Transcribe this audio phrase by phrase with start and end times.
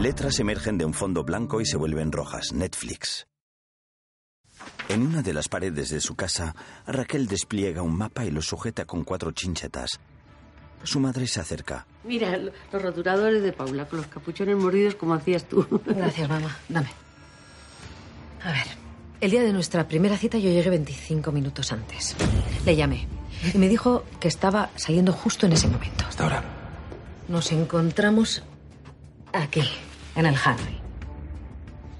[0.00, 2.52] Letras emergen de un fondo blanco y se vuelven rojas.
[2.52, 3.26] Netflix.
[4.90, 6.54] En una de las paredes de su casa,
[6.86, 9.98] Raquel despliega un mapa y lo sujeta con cuatro chinchetas.
[10.82, 11.86] Su madre se acerca.
[12.04, 15.66] Mira, los roturadores de Paula con los capuchones mordidos como hacías tú.
[15.86, 16.56] Gracias, mamá.
[16.68, 16.90] Dame.
[18.44, 18.66] A ver,
[19.20, 22.14] el día de nuestra primera cita yo llegué 25 minutos antes.
[22.66, 23.08] Le llamé
[23.52, 26.04] y me dijo que estaba saliendo justo en ese momento.
[26.06, 26.44] Hasta ahora.
[27.28, 28.44] Nos encontramos
[29.32, 29.62] aquí,
[30.14, 30.86] en el Hanoi.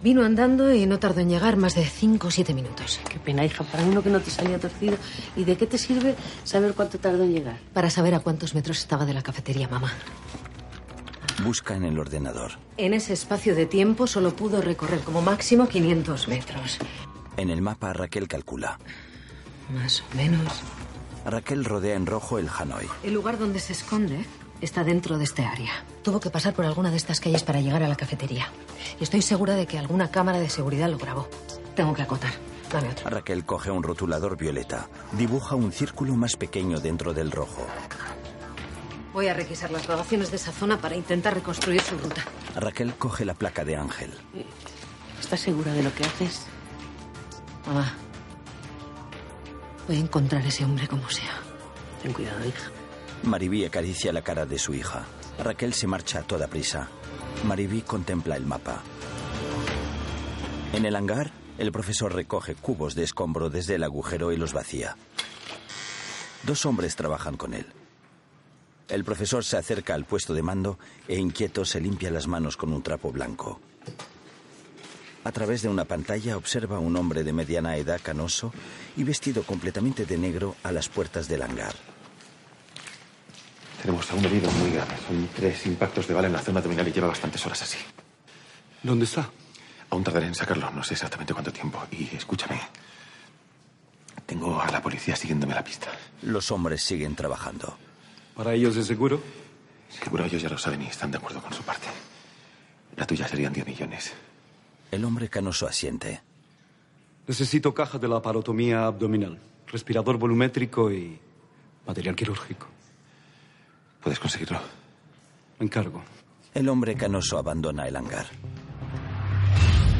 [0.02, 3.00] Vino andando y no tardó en llegar más de 5 o 7 minutos.
[3.10, 4.96] Qué pena, hija, para uno que no te salía torcido.
[5.34, 7.58] ¿Y de qué te sirve saber cuánto tardó en llegar?
[7.72, 9.92] Para saber a cuántos metros estaba de la cafetería, mamá.
[11.42, 12.52] Busca en el ordenador.
[12.76, 16.78] En ese espacio de tiempo solo pudo recorrer como máximo 500 metros.
[17.36, 18.78] En el mapa, Raquel calcula.
[19.70, 20.62] Más o menos.
[21.24, 22.86] Raquel rodea en rojo el Hanoi.
[23.02, 24.24] El lugar donde se esconde
[24.60, 25.72] está dentro de este área.
[26.02, 28.48] Tuvo que pasar por alguna de estas calles para llegar a la cafetería.
[29.00, 31.28] Y estoy segura de que alguna cámara de seguridad lo grabó.
[31.74, 32.32] Tengo que acotar.
[32.72, 33.08] Dame otro.
[33.08, 34.88] Raquel coge un rotulador violeta.
[35.12, 37.66] Dibuja un círculo más pequeño dentro del rojo.
[39.12, 42.22] Voy a requisar las grabaciones de esa zona para intentar reconstruir su ruta.
[42.54, 44.12] Raquel coge la placa de Ángel.
[45.20, 46.46] ¿Estás segura de lo que haces?
[47.66, 47.94] Mamá,
[49.86, 51.40] voy a encontrar a ese hombre como sea.
[52.02, 52.70] Ten cuidado, hija.
[53.22, 55.04] Maribí acaricia la cara de su hija.
[55.42, 56.88] Raquel se marcha a toda prisa.
[57.44, 58.82] Maribí contempla el mapa.
[60.72, 64.96] En el hangar, el profesor recoge cubos de escombro desde el agujero y los vacía.
[66.44, 67.66] Dos hombres trabajan con él.
[68.88, 70.78] El profesor se acerca al puesto de mando
[71.08, 73.60] e inquieto se limpia las manos con un trapo blanco.
[75.24, 78.52] A través de una pantalla observa a un hombre de mediana edad canoso
[78.96, 81.74] y vestido completamente de negro a las puertas del hangar.
[83.82, 84.94] Tenemos a un herido muy grave.
[85.06, 87.78] Son tres impactos de bala en la zona abdominal y lleva bastantes horas así.
[88.82, 89.30] ¿Dónde está?
[89.90, 91.82] Aún tardaré en sacarlo, no sé exactamente cuánto tiempo.
[91.92, 92.60] Y escúchame.
[94.26, 95.88] Tengo a la policía siguiéndome la pista.
[96.22, 97.76] Los hombres siguen trabajando.
[98.34, 99.20] ¿Para ellos es seguro?
[99.88, 101.86] Seguro ellos ya lo saben y están de acuerdo con su parte.
[102.96, 104.12] La tuya serían 10 millones.
[104.90, 106.20] El hombre canoso asiente.
[107.26, 111.18] Necesito caja de la parotomía abdominal, respirador volumétrico y
[111.86, 112.66] material quirúrgico.
[114.06, 114.60] ¿Puedes conseguirlo?
[115.58, 116.00] Encargo.
[116.54, 118.26] El hombre canoso abandona el hangar.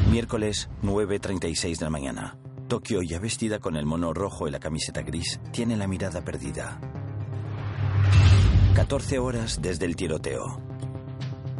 [0.09, 2.37] Miércoles 9.36 de la mañana.
[2.69, 6.79] Tokio, ya vestida con el mono rojo y la camiseta gris, tiene la mirada perdida.
[8.75, 10.61] 14 horas desde el tiroteo.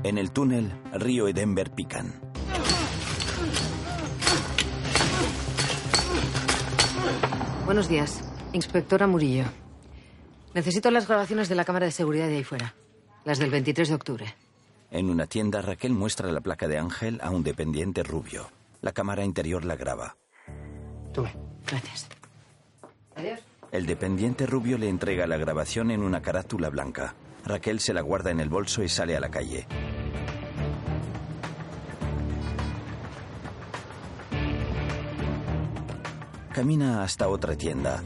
[0.04, 2.14] En el túnel, Río y Denver pican.
[7.66, 8.24] Buenos días.
[8.54, 9.44] Inspectora Murillo.
[10.54, 12.74] Necesito las grabaciones de la cámara de seguridad de ahí fuera.
[13.26, 14.36] Las del 23 de octubre.
[14.90, 18.50] En una tienda, Raquel muestra la placa de Ángel a un dependiente rubio.
[18.82, 20.16] La cámara interior la graba.
[21.14, 21.34] Tome.
[21.66, 22.08] Gracias.
[23.16, 23.42] Adiós.
[23.72, 27.16] El dependiente rubio le entrega la grabación en una carátula blanca.
[27.46, 29.68] Raquel se la guarda en el bolso y sale a la calle.
[36.54, 38.02] Camina hasta otra tienda.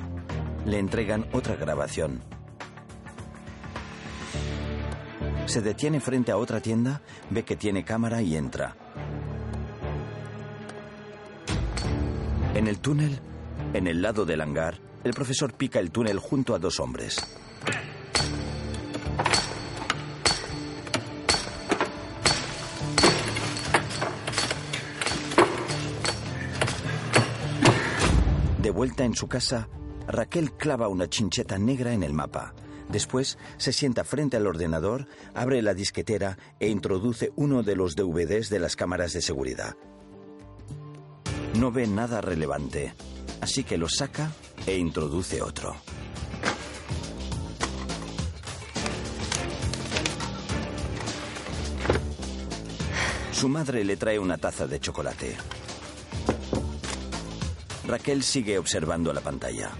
[0.66, 2.24] Le entregan otra grabación.
[5.48, 8.76] Se detiene frente a otra tienda, ve que tiene cámara y entra.
[12.54, 13.20] En el túnel,
[13.74, 17.18] en el lado del hangar, el profesor pica el túnel junto a dos hombres.
[28.60, 29.68] De vuelta en su casa,
[30.08, 32.54] Raquel clava una chincheta negra en el mapa.
[32.90, 38.50] Después se sienta frente al ordenador, abre la disquetera e introduce uno de los DVDs
[38.50, 39.76] de las cámaras de seguridad.
[41.58, 42.94] No ve nada relevante,
[43.40, 44.32] así que lo saca
[44.66, 45.76] e introduce otro.
[53.32, 55.36] Su madre le trae una taza de chocolate.
[57.88, 59.72] Raquel sigue observando la pantalla.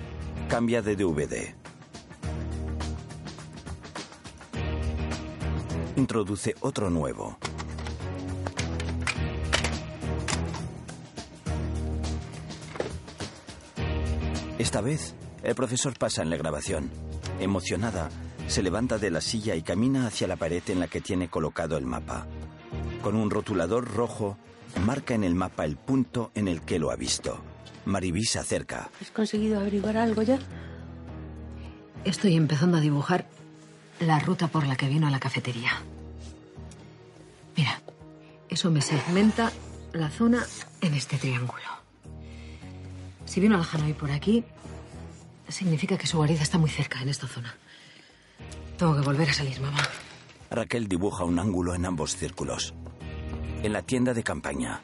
[0.52, 1.56] Cambia de DVD.
[5.96, 7.38] Introduce otro nuevo.
[14.60, 16.92] Esta vez, el profesor pasa en la grabación.
[17.40, 18.10] Emocionada,
[18.48, 21.78] se levanta de la silla y camina hacia la pared en la que tiene colocado
[21.78, 22.28] el mapa.
[23.02, 24.38] Con un rotulador rojo,
[24.86, 27.42] marca en el mapa el punto en el que lo ha visto.
[27.86, 28.90] Maribí se acerca.
[29.02, 30.40] ¿Has conseguido averiguar algo ya?
[32.06, 33.28] Estoy empezando a dibujar
[34.00, 35.72] la ruta por la que vino a la cafetería.
[37.56, 37.82] Mira,
[38.50, 39.52] Eso me segmenta
[39.94, 40.46] la zona
[40.82, 41.64] en este triángulo.
[43.26, 44.44] Si viene una Hanoi por aquí,
[45.48, 47.56] significa que su guarida está muy cerca en esta zona.
[48.78, 49.80] Tengo que volver a salir, mamá.
[50.50, 52.74] Raquel dibuja un ángulo en ambos círculos.
[53.64, 54.82] En la tienda de campaña,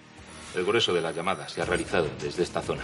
[0.57, 2.81] El grueso de la llamada se ha realizado desde esta zona.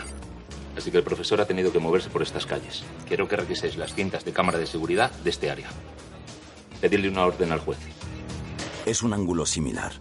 [0.77, 2.83] Así que el profesor ha tenido que moverse por estas calles.
[3.07, 5.69] Quiero que requiséis las cintas de cámara de seguridad de este área.
[6.79, 7.79] Pedirle una orden al juez.
[8.85, 9.91] es un ángulo similar.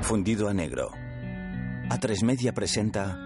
[0.00, 0.90] Fundido a negro.
[1.90, 3.18] A3 Media presenta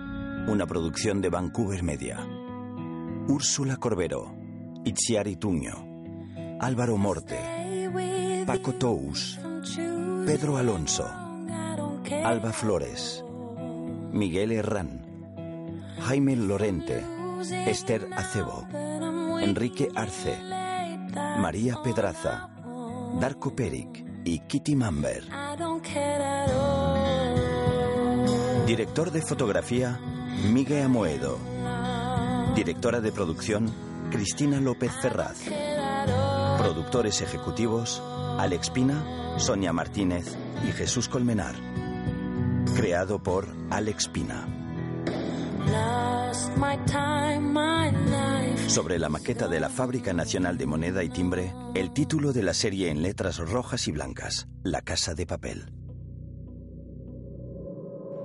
[0.49, 2.19] una producción de Vancouver Media.
[3.29, 4.35] Úrsula Corbero,
[4.85, 5.87] Itziar Tuño,
[6.59, 7.39] Álvaro Morte,
[8.45, 9.39] Paco Tous,
[10.27, 11.09] Pedro Alonso,
[12.25, 13.25] Alba Flores,
[14.11, 15.07] Miguel Herrán,
[16.01, 17.01] Jaime Lorente,
[17.67, 18.67] Esther Acebo,
[19.41, 20.37] Enrique Arce,
[21.39, 22.51] María Pedraza,
[23.21, 25.29] Darko Peric y Kitty Mamber.
[28.67, 30.01] Director de fotografía,
[30.53, 31.39] Miguel Amoedo.
[32.57, 33.73] Directora de producción,
[34.11, 35.39] Cristina López Ferraz.
[36.67, 38.03] Productores ejecutivos,
[38.39, 40.37] Alex Pina, Sonia Martínez
[40.67, 41.55] y Jesús Colmenar.
[42.75, 44.49] Creado por Alex Pina.
[48.67, 52.53] Sobre la maqueta de la Fábrica Nacional de Moneda y Timbre, el título de la
[52.53, 55.73] serie en letras rojas y blancas, La Casa de Papel.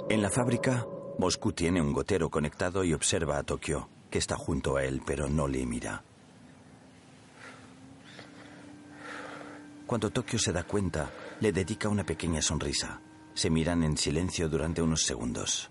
[0.09, 0.87] En la fábrica,
[1.19, 5.29] Moscú tiene un gotero conectado y observa a Tokio, que está junto a él, pero
[5.29, 6.05] no le mira.
[9.91, 11.11] Cuando Tokio se da cuenta,
[11.41, 13.01] le dedica una pequeña sonrisa.
[13.33, 15.69] Se miran en silencio durante unos segundos.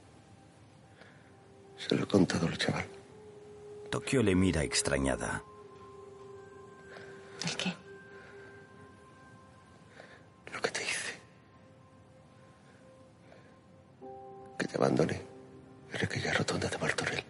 [1.79, 2.85] Se lo he contado al chaval.
[3.91, 5.43] Tokio le mira extrañada.
[7.47, 7.75] ¿El qué?
[10.53, 11.19] Lo que te hice.
[14.59, 15.23] Que te abandoné
[15.95, 17.25] en aquella rotonda de Martorell.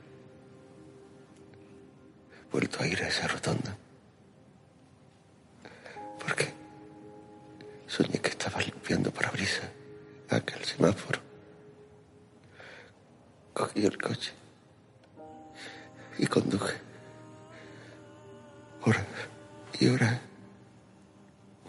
[2.35, 3.79] He vuelto a ir a esa rotonda.
[6.19, 6.60] ¿Por qué?
[7.91, 9.69] Soñé que estaba limpiando parabrisas
[10.29, 11.19] aquel semáforo.
[13.53, 14.33] Cogí el coche
[16.17, 16.77] y conduje.
[18.83, 19.05] Hora
[19.81, 20.21] y hora.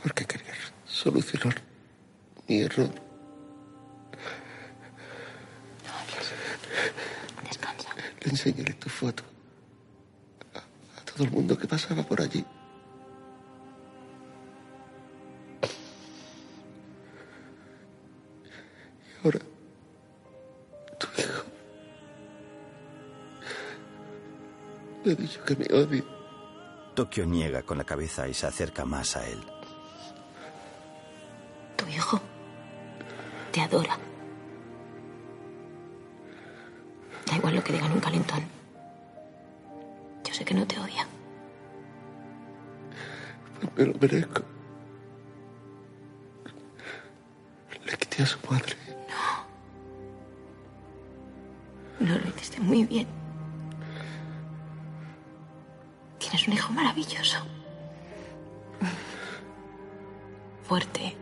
[0.03, 0.53] Porque quería
[0.85, 1.55] solucionar
[2.47, 2.91] mi error.
[7.49, 7.89] Descansa.
[8.21, 9.23] Le enseñaré tu foto
[10.53, 12.45] a, a todo el mundo que pasaba por allí.
[25.15, 26.03] Dicho que me odia.
[26.93, 29.39] Tokio niega con la cabeza y se acerca más a él.
[31.77, 32.19] Tu hijo
[33.51, 33.97] te adora.
[37.25, 38.43] Da igual lo que digan un calentón.
[40.23, 41.07] Yo sé que no te odia.
[43.75, 44.43] Me lo merezco.
[47.85, 48.75] Le quité a su madre.
[51.99, 53.20] No lo hiciste muy bien.
[56.51, 57.37] Hijo maravilloso.
[60.63, 61.15] Fuerte.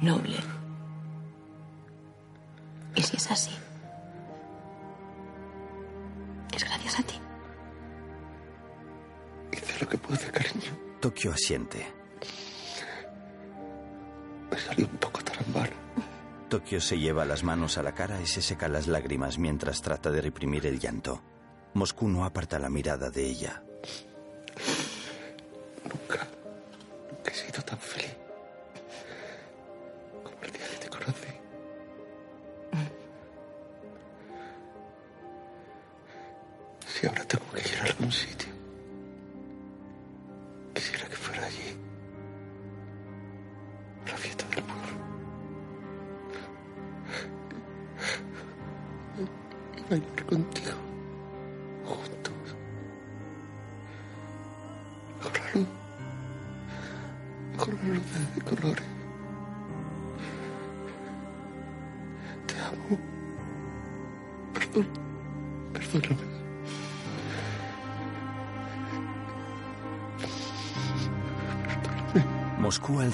[0.00, 0.36] Noble.
[2.96, 3.52] Y si es así,
[6.54, 7.14] es gracias a ti.
[9.52, 10.72] Hice lo que pude, cariño.
[11.00, 11.86] Tokio asiente.
[14.50, 15.72] Me salió un poco tarambana.
[16.48, 20.10] Tokio se lleva las manos a la cara y se seca las lágrimas mientras trata
[20.10, 21.22] de reprimir el llanto.
[21.76, 23.62] Moscú no aparta la mirada de ella.
[25.84, 26.26] Nunca,
[27.10, 28.16] nunca he sido tan feliz
[30.24, 31.32] como el día que te conocí.
[36.86, 38.48] Si ahora tengo que ir a algún sitio,
[40.72, 41.76] quisiera que fuera allí.
[44.06, 44.96] La fiesta del pueblo.
[49.76, 50.85] Y bailar contigo.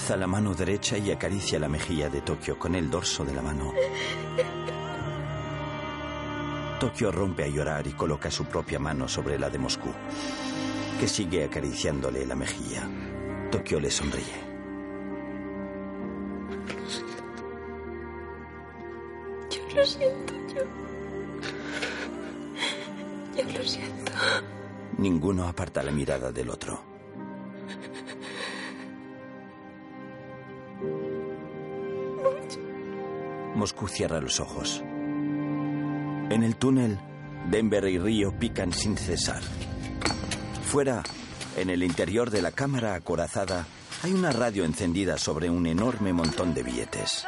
[0.03, 3.41] Alza la mano derecha y acaricia la mejilla de Tokio con el dorso de la
[3.41, 3.73] mano.
[6.81, 9.91] Tokio rompe a llorar y coloca su propia mano sobre la de Moscú,
[10.99, 12.83] que sigue acariciándole la mejilla.
[13.53, 14.43] Tokio le sonríe.
[19.51, 20.63] Yo lo siento, yo.
[23.37, 24.13] Yo lo siento.
[24.99, 26.92] Ninguno aparta la mirada del otro.
[33.63, 34.83] Moscú cierra los ojos.
[34.83, 36.99] En el túnel,
[37.49, 39.41] Denver y Río pican sin cesar.
[40.65, 41.05] Fuera,
[41.57, 43.65] en el interior de la cámara acorazada,
[44.03, 47.25] hay una radio encendida sobre un enorme montón de billetes.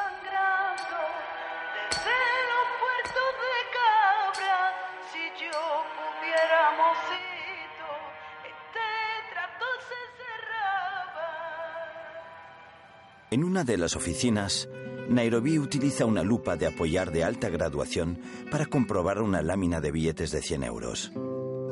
[13.30, 14.68] En una de las oficinas,
[15.08, 18.18] Nairobi utiliza una lupa de apoyar de alta graduación
[18.50, 21.12] para comprobar una lámina de billetes de 100 euros.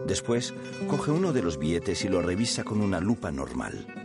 [0.06, 0.52] Después,
[0.88, 4.01] coge uno de los billetes y lo revisa con una lupa normal.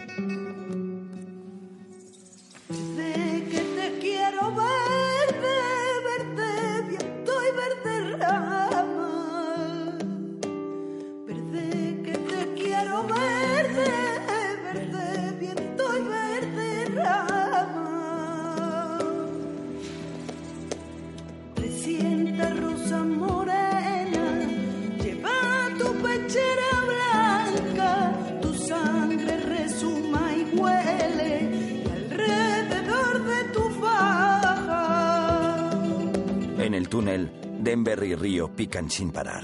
[38.85, 39.43] Sin parar.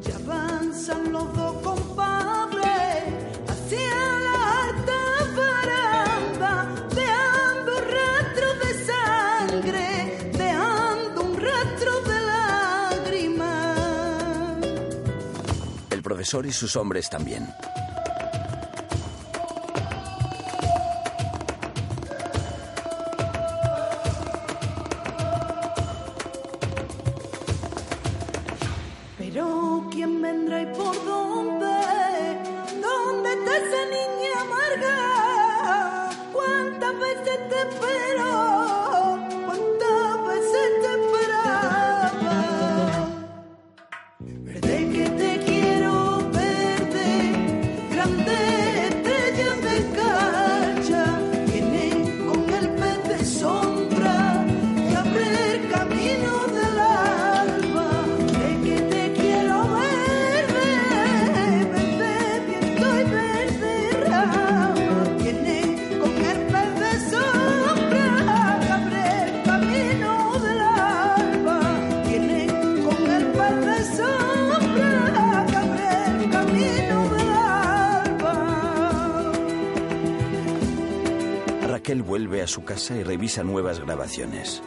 [0.00, 3.04] Ya avanzan los dos compadres
[3.46, 3.94] hacia
[4.26, 5.00] la alta
[5.36, 12.20] baranda, dejando rastros de sangre, dejando un rastro de
[13.02, 13.76] lágrimas.
[15.90, 17.46] El profesor y sus hombres también.
[37.68, 37.99] Veces
[82.50, 84.60] su casa y revisa nuevas grabaciones.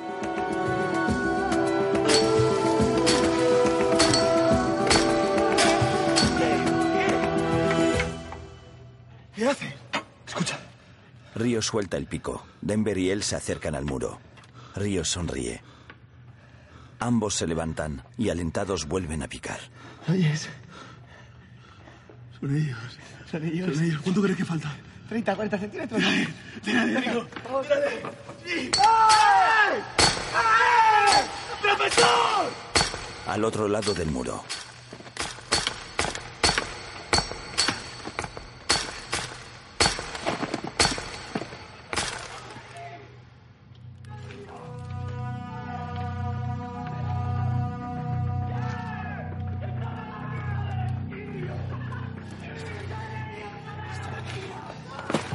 [9.36, 9.76] ¿Qué hace?
[10.26, 10.58] Escucha.
[11.36, 12.46] Río suelta el pico.
[12.62, 14.20] Denver y él se acercan al muro.
[14.76, 15.62] Río sonríe.
[17.00, 19.60] Ambos se levantan y alentados vuelven a picar.
[20.08, 20.48] ¿Oyes?
[22.40, 22.78] Son ellos.
[23.30, 23.76] Son ellos.
[23.76, 24.02] Son ellos.
[24.02, 24.74] ¿Cuánto crees que falta?
[25.14, 26.02] 30, 40 centímetros.
[26.64, 27.28] Tírale, amigo.
[31.62, 32.50] ¡Profesor!
[33.28, 34.44] Al otro lado del muro.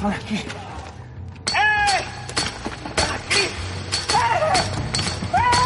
[0.04, 0.36] Aquí.
[0.36, 0.44] ¡Eh!
[3.14, 3.44] ¡Aquí!
[4.14, 4.52] ¡Eh!
[5.34, 5.56] ¡Eh!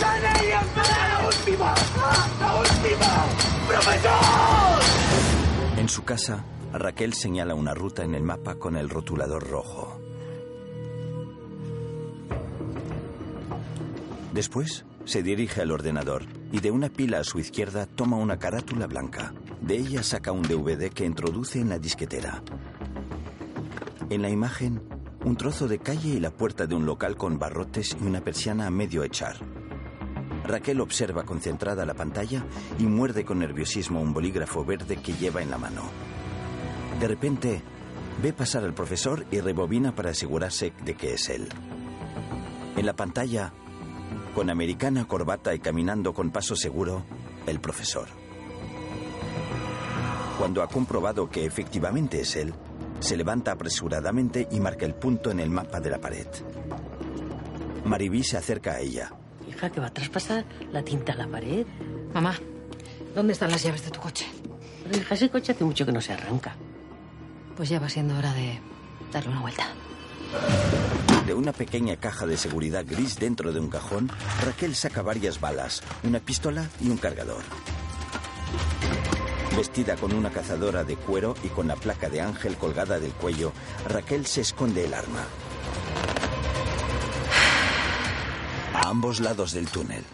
[0.00, 1.74] ¡Son ellos para la última!
[4.02, 4.80] ¡La.
[5.76, 10.00] En su casa, Raquel señala una ruta en el mapa con el rotulador rojo.
[14.32, 18.86] Después, se dirige al ordenador y de una pila a su izquierda toma una carátula
[18.86, 19.34] blanca.
[19.60, 22.42] De ella saca un DVD que introduce en la disquetera.
[24.12, 24.82] En la imagen,
[25.24, 28.66] un trozo de calle y la puerta de un local con barrotes y una persiana
[28.66, 29.36] a medio echar.
[30.44, 32.44] Raquel observa concentrada la pantalla
[32.78, 35.80] y muerde con nerviosismo un bolígrafo verde que lleva en la mano.
[37.00, 37.62] De repente,
[38.22, 41.48] ve pasar al profesor y rebobina para asegurarse de que es él.
[42.76, 43.54] En la pantalla,
[44.34, 47.02] con americana, corbata y caminando con paso seguro,
[47.46, 48.08] el profesor.
[50.36, 52.52] Cuando ha comprobado que efectivamente es él,
[53.02, 56.26] se levanta apresuradamente y marca el punto en el mapa de la pared.
[57.84, 59.12] Maribí se acerca a ella.
[59.48, 61.66] Hija, que va a traspasar la tinta a la pared.
[62.14, 62.34] Mamá,
[63.14, 64.26] ¿dónde están las llaves de tu coche?
[64.84, 66.54] Pero hija, ese coche hace mucho que no se arranca.
[67.56, 68.60] Pues ya va siendo hora de
[69.12, 69.66] darle una vuelta.
[71.26, 74.10] De una pequeña caja de seguridad gris dentro de un cajón,
[74.44, 77.42] Raquel saca varias balas, una pistola y un cargador.
[79.56, 83.52] Vestida con una cazadora de cuero y con la placa de ángel colgada del cuello,
[83.86, 85.26] Raquel se esconde el arma.
[88.74, 90.04] A ambos lados del túnel.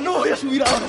[0.00, 0.86] No voy a subir ahora.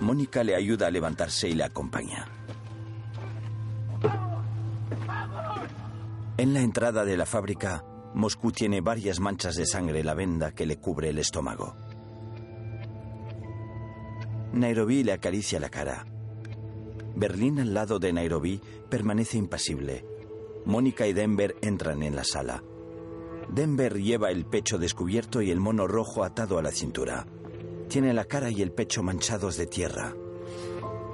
[0.00, 2.26] Mónica le ayuda a levantarse y le acompaña.
[6.36, 10.52] En la entrada de la fábrica, Moscú tiene varias manchas de sangre en la venda
[10.52, 11.74] que le cubre el estómago.
[14.52, 16.06] Nairobi le acaricia la cara.
[17.16, 20.04] Berlín al lado de Nairobi permanece impasible.
[20.64, 22.62] Mónica y Denver entran en la sala.
[23.48, 27.26] Denver lleva el pecho descubierto y el mono rojo atado a la cintura.
[27.88, 30.14] Tiene la cara y el pecho manchados de tierra.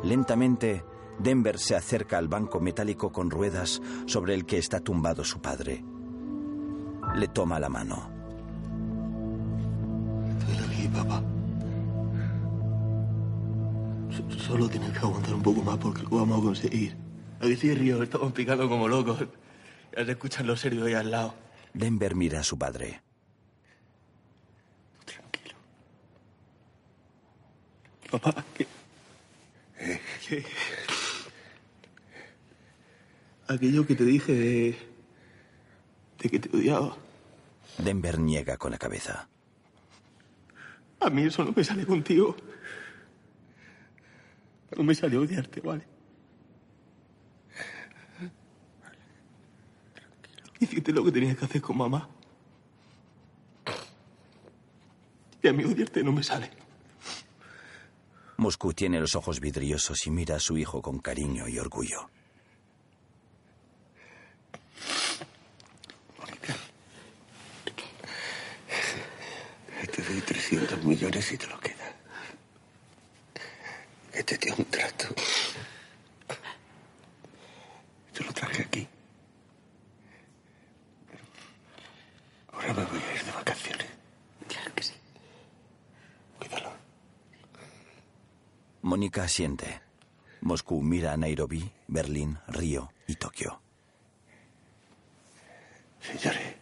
[0.03, 0.85] Lentamente,
[1.19, 5.85] Denver se acerca al banco metálico con ruedas sobre el que está tumbado su padre.
[7.15, 8.11] Le toma la mano.
[10.41, 11.23] Estoy aquí, papá.
[14.39, 16.97] Solo tienes que aguantar un poco más porque lo vamos a conseguir.
[17.41, 19.25] Aquí sí, Río, estamos picando como locos.
[19.97, 21.35] Ya se escuchan los serios ahí al lado.
[21.73, 23.04] Denver mira a su padre.
[28.21, 28.69] Papá, ¿qué?
[30.29, 30.45] ¿Qué?
[33.49, 34.79] Aquello que te dije de...
[36.21, 36.97] de que te odiaba.
[37.77, 39.29] Denver niega con la cabeza.
[41.01, 42.37] A mí eso no me sale contigo.
[44.77, 45.85] No me sale odiarte, ¿vale?
[50.61, 52.09] Hiciste lo que tenías que hacer con mamá.
[55.43, 56.64] Y a mí odiarte no me sale.
[58.45, 62.11] Moscú tiene los ojos vidriosos y mira a su hijo con cariño y orgullo.
[69.91, 71.97] Te doy 300 millones y te lo queda.
[74.13, 75.07] Que te dio un trato.
[78.13, 78.87] Te lo traje aquí.
[82.53, 83.87] Ahora me voy a ir de vacaciones.
[84.49, 84.93] Claro que sí.
[86.39, 86.85] Cuídalo.
[89.23, 89.81] Asiente.
[90.41, 93.61] Moscú mira a Nairobi, Berlín, Río y Tokio.
[96.01, 96.57] Señores.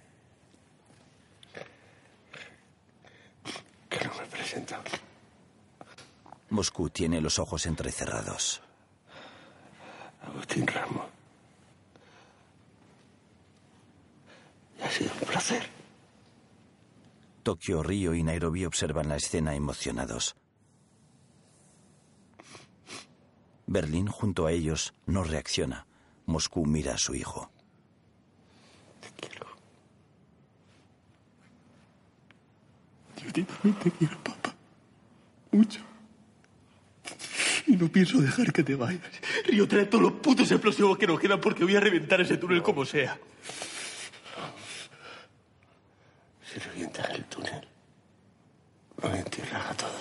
[3.88, 4.76] Que no me presento.
[6.50, 8.62] Moscú tiene los ojos entrecerrados.
[10.22, 11.06] Agustín Ramos.
[14.82, 15.62] Ha sido un placer.
[17.42, 20.36] Tokio, Río y Nairobi observan la escena emocionados.
[23.72, 25.87] Berlín, junto a ellos, no reacciona.
[26.26, 27.50] Moscú mira a su hijo.
[33.22, 34.54] Yo a ti también te quiero, papá.
[35.52, 35.80] Mucho.
[37.66, 39.02] Y no pienso dejar que te vayas.
[39.46, 42.62] Río, trae todos los putos explosivos que nos quedan porque voy a reventar ese túnel
[42.62, 43.18] como sea.
[46.44, 47.66] Si revientas el túnel,
[49.02, 49.92] nos entierras a todos.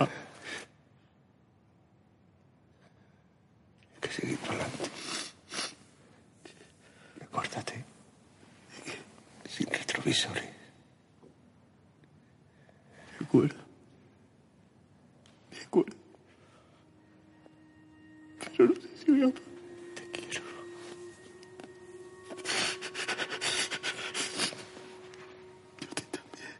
[0.00, 0.08] Hay
[4.00, 4.90] que seguir para adelante.
[7.20, 7.84] Acuérdate.
[9.48, 10.56] Sin retrovisores.
[13.20, 13.56] acuerdo.
[15.50, 15.96] Me acuerdo.
[18.56, 19.32] Pero no sé si voy a...
[19.94, 20.40] Te quiero.
[25.80, 26.54] Yo ti también.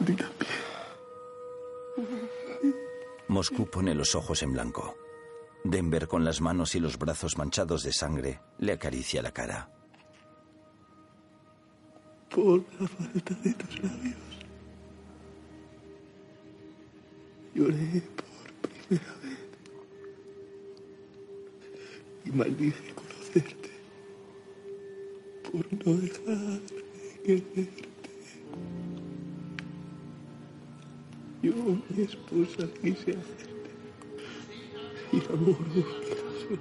[0.00, 0.36] A ti también.
[3.28, 4.96] Moscú pone los ojos en blanco.
[5.70, 9.70] Denver, con las manos y los brazos manchados de sangre, le acaricia la cara.
[12.30, 14.16] Por la falta de tus labios.
[17.54, 19.40] Lloré por primera vez.
[22.24, 23.70] Y maldije conocerte.
[25.50, 27.82] Por no dejar de quererte.
[31.42, 33.55] Yo, mi esposa, quise hacerte.
[35.32, 36.60] Amor, obligación.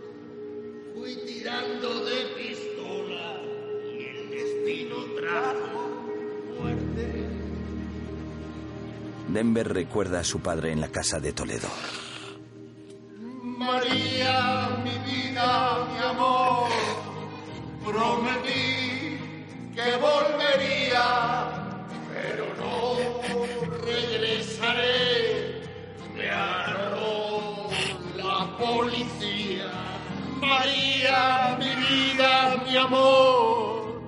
[0.93, 3.41] Fui tirando de pistola
[3.93, 5.89] y el destino trajo
[6.59, 7.29] muerte.
[9.27, 11.67] Denver recuerda a su padre en la casa de Toledo.
[28.57, 29.71] Policía.
[30.39, 34.01] María, mi vida, mi amor,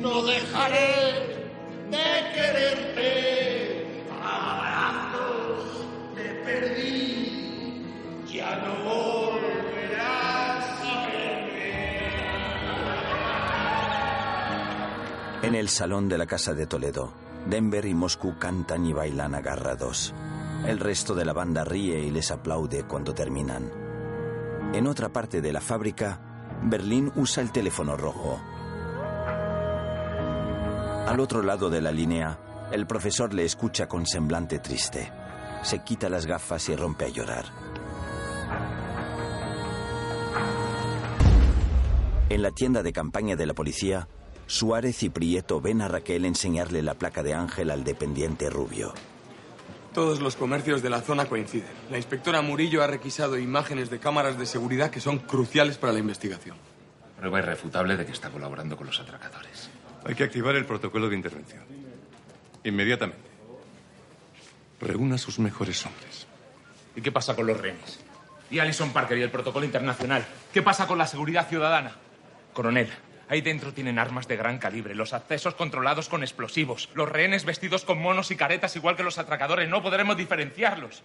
[0.00, 1.42] no dejaré
[1.90, 4.06] de quererte.
[4.22, 7.84] Abrazos te perdí,
[8.32, 11.72] ya no volverás a verme.
[15.42, 17.12] En el salón de la casa de Toledo,
[17.46, 20.14] Denver y Moscú cantan y bailan agarrados.
[20.66, 23.81] El resto de la banda ríe y les aplaude cuando terminan.
[24.72, 26.18] En otra parte de la fábrica,
[26.62, 28.40] Berlín usa el teléfono rojo.
[31.06, 32.38] Al otro lado de la línea,
[32.72, 35.12] el profesor le escucha con semblante triste.
[35.62, 37.44] Se quita las gafas y rompe a llorar.
[42.30, 44.08] En la tienda de campaña de la policía,
[44.46, 48.94] Suárez y Prieto ven a Raquel enseñarle la placa de Ángel al dependiente rubio.
[49.94, 51.68] Todos los comercios de la zona coinciden.
[51.90, 55.98] La inspectora Murillo ha requisado imágenes de cámaras de seguridad que son cruciales para la
[55.98, 56.56] investigación.
[57.18, 59.68] Prueba irrefutable de que está colaborando con los atracadores.
[60.04, 61.62] Hay que activar el protocolo de intervención.
[62.64, 63.20] Inmediatamente.
[64.80, 66.26] Reúna a sus mejores hombres.
[66.96, 68.00] ¿Y qué pasa con los rehenes?
[68.50, 70.26] ¿Y Alison Parker y el protocolo internacional?
[70.52, 71.92] ¿Qué pasa con la seguridad ciudadana?
[72.52, 72.88] Coronel,
[73.32, 77.82] ahí dentro tienen armas de gran calibre, los accesos controlados con explosivos, los rehenes vestidos
[77.86, 79.70] con monos y caretas igual que los atracadores.
[79.70, 81.02] No podremos diferenciarlos.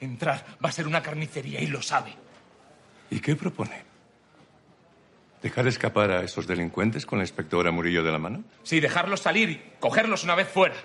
[0.00, 2.14] Entrar va a ser una carnicería y lo sabe.
[3.10, 3.82] ¿Y qué propone?
[5.42, 8.42] ¿Dejar escapar a esos delincuentes con la inspectora Murillo de la mano?
[8.62, 10.76] Sí, dejarlos salir y cogerlos una vez fuera.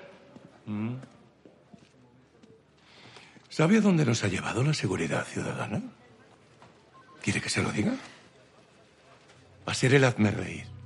[0.65, 0.95] Mm.
[3.47, 5.81] ¿Sabe a dónde nos ha llevado la seguridad ciudadana?
[7.21, 7.93] ¿Quiere que se lo diga?
[9.65, 10.80] Va a ser el hazme reír.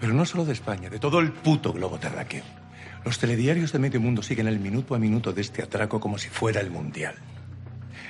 [0.00, 2.44] Pero no solo de España, de todo el puto globo terráqueo.
[3.04, 6.28] Los telediarios de medio mundo siguen el minuto a minuto de este atraco como si
[6.28, 7.14] fuera el mundial.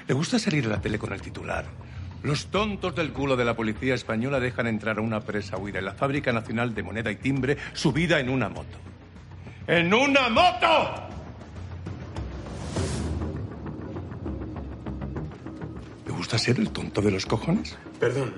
[0.06, 1.66] Le gusta salir a la tele con el titular.
[2.22, 5.84] Los tontos del culo de la policía española dejan entrar a una presa huida en
[5.84, 8.76] la Fábrica Nacional de Moneda y Timbre subida en una moto.
[9.66, 11.08] ¡En una moto!
[16.06, 17.76] ¿Le gusta ser el tonto de los cojones?
[18.00, 18.32] Perdón.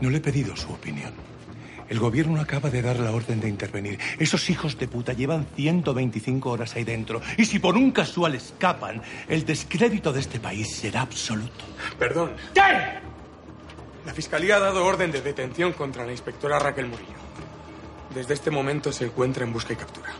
[0.00, 1.12] No le he pedido su opinión.
[1.90, 3.98] El gobierno acaba de dar la orden de intervenir.
[4.20, 7.20] Esos hijos de puta llevan 125 horas ahí dentro.
[7.36, 11.64] Y si por un casual escapan, el descrédito de este país será absoluto.
[11.98, 12.30] Perdón.
[12.54, 12.60] ¿Qué?
[14.06, 17.18] La Fiscalía ha dado orden de detención contra la inspectora Raquel Murillo.
[18.14, 20.12] Desde este momento se encuentra en busca y captura.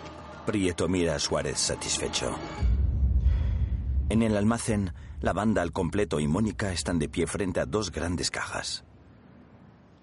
[0.44, 2.36] Prieto mira a Suárez satisfecho.
[4.08, 7.92] En el almacén, la banda al completo y Mónica están de pie frente a dos
[7.92, 8.82] grandes cajas.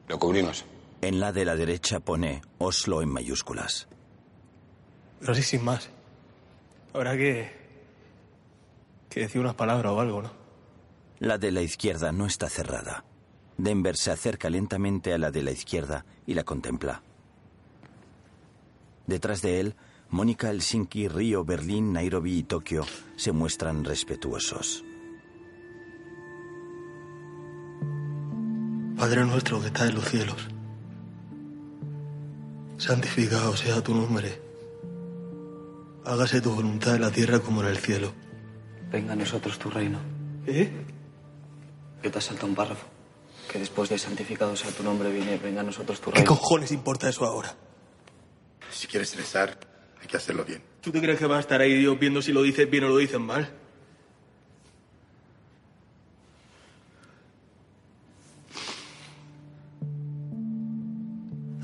[0.08, 0.63] Lo cubrimos.
[1.01, 3.88] En la de la derecha pone Oslo en mayúsculas.
[5.21, 5.89] No sé sin más.
[6.93, 7.51] Habrá que.
[9.10, 10.31] que decir unas palabras o algo, ¿no?
[11.19, 13.03] La de la izquierda no está cerrada.
[13.57, 17.01] Denver se acerca lentamente a la de la izquierda y la contempla.
[19.07, 19.75] Detrás de él,
[20.10, 24.83] Mónica, Helsinki, Río, Berlín, Nairobi y Tokio se muestran respetuosos.
[28.97, 30.47] Padre nuestro que estás en los cielos,
[32.77, 34.39] santificado sea tu nombre.
[36.05, 38.13] Hágase tu voluntad en la tierra como en el cielo.
[38.91, 39.99] Venga a nosotros tu reino.
[40.45, 40.71] ¿Eh?
[42.01, 42.85] Que te has saltado un párrafo.
[43.51, 46.29] Que después de santificado sea tu nombre, viene, venga a nosotros tu ¿Qué reino.
[46.29, 47.53] cojones importa eso ahora?
[48.71, 49.57] Si quieres rezar,
[50.01, 50.61] Hay que hacerlo bien.
[50.79, 52.89] ¿Tú te crees que va a estar ahí Dios viendo si lo dices bien o
[52.89, 53.49] lo dices mal?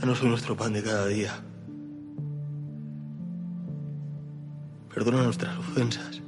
[0.03, 1.31] Danos hoy nuestro pan de cada día.
[4.93, 6.21] Perdona nuestras ofensas,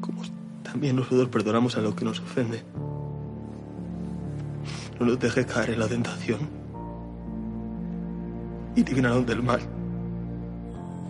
[0.00, 0.22] como
[0.62, 2.62] también nosotros perdonamos a los que nos ofenden.
[5.00, 6.38] No nos dejes caer en la tentación
[8.76, 9.60] y líbranos del mal.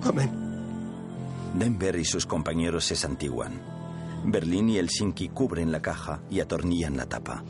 [0.05, 0.31] Amén.
[1.53, 3.61] Denver y sus compañeros se santiguan.
[4.25, 7.45] Berlín y Helsinki cubren la caja y atornillan la tapa.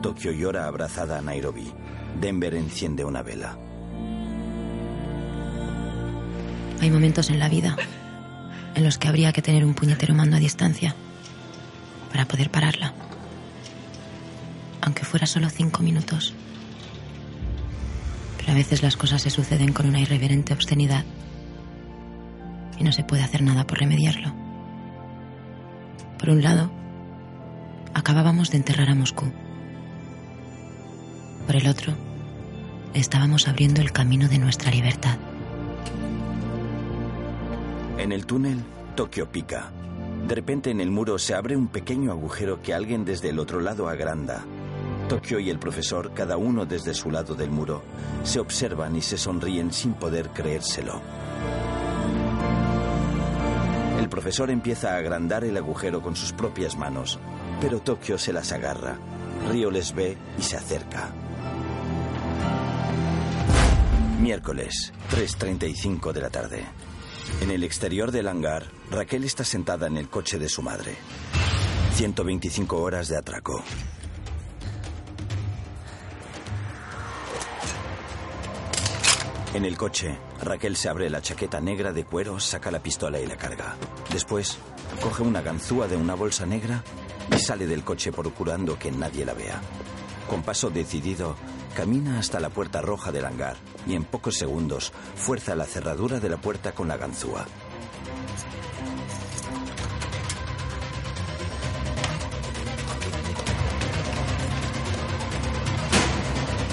[0.00, 1.74] Tokio llora abrazada a Nairobi.
[2.20, 3.58] Denver enciende una vela.
[6.80, 7.76] Hay momentos en la vida
[8.74, 10.94] en los que habría que tener un puñetero mando a distancia
[12.12, 12.94] para poder pararla.
[14.80, 16.34] Aunque fuera solo cinco minutos.
[18.36, 21.04] Pero a veces las cosas se suceden con una irreverente obscenidad
[22.78, 24.32] y no se puede hacer nada por remediarlo.
[26.18, 26.70] Por un lado,
[27.94, 29.32] acabábamos de enterrar a Moscú.
[31.48, 31.94] Por el otro,
[32.92, 35.16] estábamos abriendo el camino de nuestra libertad.
[37.96, 38.62] En el túnel,
[38.94, 39.70] Tokio pica.
[40.28, 43.60] De repente en el muro se abre un pequeño agujero que alguien desde el otro
[43.60, 44.44] lado agranda.
[45.08, 47.82] Tokio y el profesor, cada uno desde su lado del muro,
[48.24, 51.00] se observan y se sonríen sin poder creérselo.
[53.98, 57.18] El profesor empieza a agrandar el agujero con sus propias manos,
[57.58, 58.98] pero Tokio se las agarra.
[59.50, 61.10] Río les ve y se acerca.
[64.28, 66.62] Miércoles, 3.35 de la tarde.
[67.40, 70.96] En el exterior del hangar, Raquel está sentada en el coche de su madre.
[71.94, 73.64] 125 horas de atraco.
[79.54, 83.26] En el coche, Raquel se abre la chaqueta negra de cuero, saca la pistola y
[83.26, 83.76] la carga.
[84.12, 84.58] Después,
[85.00, 86.84] coge una ganzúa de una bolsa negra
[87.34, 89.58] y sale del coche procurando que nadie la vea.
[90.28, 91.34] Con paso decidido,
[91.74, 96.28] camina hasta la puerta roja del hangar y en pocos segundos fuerza la cerradura de
[96.28, 97.46] la puerta con la ganzúa.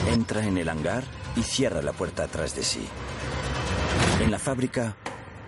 [0.08, 1.04] Entra en el hangar
[1.36, 2.88] y cierra la puerta atrás de sí.
[4.22, 4.96] En la fábrica,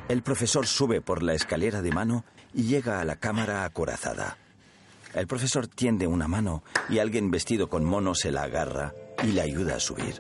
[0.10, 4.38] el profesor sube por la escalera de mano y llega a la cámara acorazada.
[5.14, 9.42] El profesor tiende una mano y alguien vestido con mono se la agarra y le
[9.42, 10.16] ayuda a subir.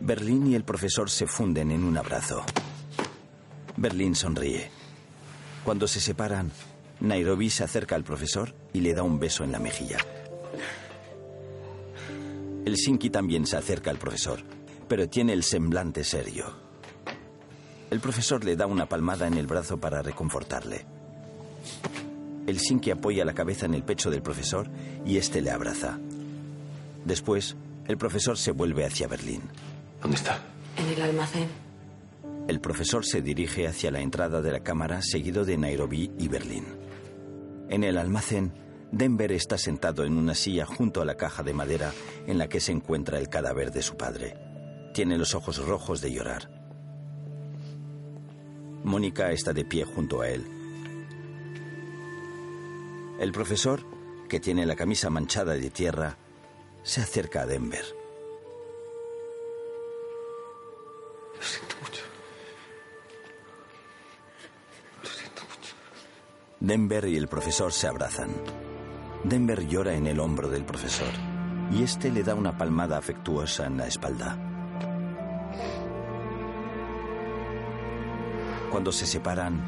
[0.00, 2.44] Berlín y el profesor se funden en un abrazo.
[3.76, 4.70] Berlín sonríe.
[5.64, 6.50] Cuando se separan,
[7.00, 9.98] Nairobi se acerca al profesor y le da un beso en la mejilla.
[12.64, 14.40] El Sinki también se acerca al profesor,
[14.88, 16.46] pero tiene el semblante serio.
[17.90, 20.84] El profesor le da una palmada en el brazo para reconfortarle.
[22.46, 24.68] El Sinki apoya la cabeza en el pecho del profesor
[25.06, 25.98] y este le abraza.
[27.04, 27.56] Después,
[27.88, 29.42] el profesor se vuelve hacia Berlín.
[30.00, 30.38] ¿Dónde está?
[30.76, 31.48] En el almacén.
[32.46, 36.66] El profesor se dirige hacia la entrada de la cámara seguido de Nairobi y Berlín.
[37.70, 38.52] En el almacén,
[38.92, 41.92] Denver está sentado en una silla junto a la caja de madera
[42.26, 44.36] en la que se encuentra el cadáver de su padre.
[44.92, 46.50] Tiene los ojos rojos de llorar.
[48.84, 50.46] Mónica está de pie junto a él.
[53.18, 53.82] El profesor,
[54.28, 56.16] que tiene la camisa manchada de tierra,
[56.88, 57.84] se acerca a Denver.
[61.36, 62.02] Lo siento mucho.
[66.60, 68.30] Denver y el profesor se abrazan.
[69.22, 71.12] Denver llora en el hombro del profesor
[71.70, 74.38] y este le da una palmada afectuosa en la espalda.
[78.70, 79.62] Cuando se separan,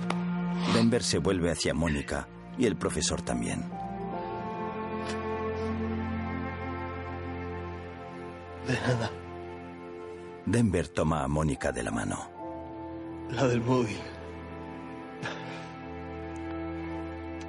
[0.73, 3.80] Denver se vuelve hacia Mónica y el profesor también.
[8.67, 9.11] De nada.
[10.47, 12.31] Denver toma a Mónica de la mano.
[13.31, 13.99] La del móvil.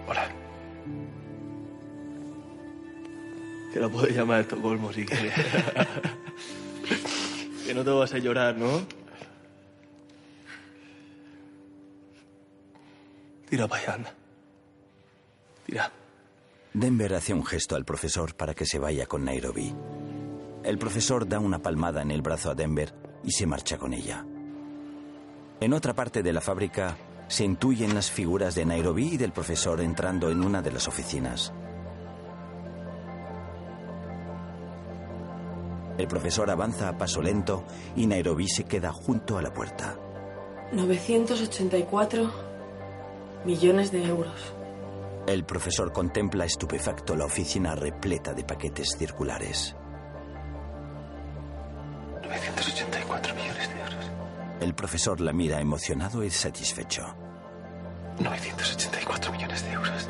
[0.08, 0.28] Hola.
[3.74, 5.34] Te la puedes llamar Estocolmo si quieres.
[7.66, 8.82] que no te vas a llorar, ¿no?
[13.50, 14.14] Tira para allá, anda.
[15.66, 15.92] Tira.
[16.74, 19.74] Denver hace un gesto al profesor para que se vaya con Nairobi.
[20.64, 22.94] El profesor da una palmada en el brazo a Denver
[23.24, 24.26] y se marcha con ella.
[25.60, 26.98] En otra parte de la fábrica
[27.28, 31.52] se intuyen las figuras de Nairobi y del profesor entrando en una de las oficinas.
[35.98, 37.64] El profesor avanza a paso lento
[37.96, 39.98] y Nairobi se queda junto a la puerta.
[40.74, 42.32] 984
[43.46, 44.54] millones de euros.
[45.26, 49.76] El profesor contempla estupefacto la oficina repleta de paquetes circulares.
[52.32, 54.12] 984 millones de euros.
[54.62, 57.14] El profesor la mira emocionado y satisfecho.
[58.20, 60.08] 984 millones de euros.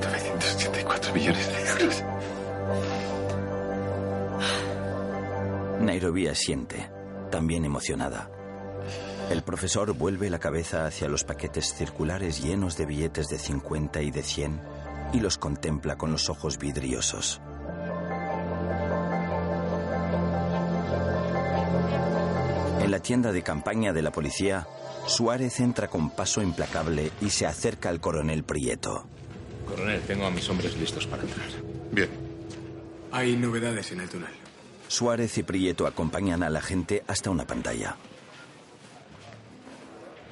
[0.00, 2.04] ...984 millones de euros.
[5.80, 6.90] Nairobi asiente,
[7.30, 8.28] también emocionada.
[9.30, 14.10] El profesor vuelve la cabeza hacia los paquetes circulares llenos de billetes de 50 y
[14.10, 14.60] de 100
[15.12, 17.40] y los contempla con los ojos vidriosos.
[22.80, 24.66] En la tienda de campaña de la policía,
[25.06, 29.06] Suárez entra con paso implacable y se acerca al coronel Prieto.
[29.66, 31.48] Coronel, tengo a mis hombres listos para entrar.
[31.92, 32.08] Bien.
[33.12, 34.30] Hay novedades en el túnel.
[34.88, 37.96] Suárez y Prieto acompañan a la gente hasta una pantalla.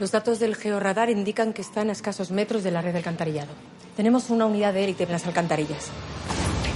[0.01, 3.53] Los datos del georradar indican que están a escasos metros de la red de alcantarillado.
[3.98, 5.88] Tenemos una unidad de élite en las alcantarillas.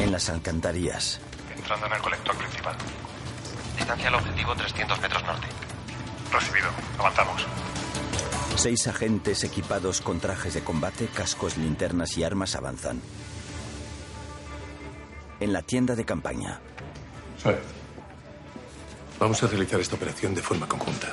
[0.00, 1.20] En las alcantarillas,
[1.56, 2.74] Entrando en el colector principal.
[3.76, 5.46] Distancia al objetivo 300 metros norte.
[6.32, 6.66] Recibido.
[6.98, 7.46] Avanzamos.
[8.56, 13.00] seis agentes equipados con trajes de combate, cascos, linternas y armas avanzan.
[15.38, 16.58] En la tienda de campaña.
[19.20, 21.12] Vamos a realizar esta operación de forma conjunta.